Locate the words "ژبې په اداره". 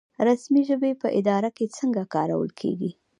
0.69-1.49